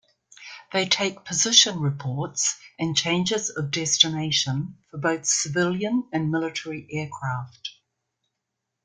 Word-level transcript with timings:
They 0.73 0.87
take 0.87 1.25
position 1.25 1.79
reports 1.79 2.57
and 2.79 2.97
changes 2.97 3.51
of 3.51 3.69
destination 3.69 4.79
for 4.89 4.97
both 4.97 5.27
civilian 5.27 6.05
and 6.11 6.31
military 6.31 6.87
aircraft. 6.91 7.69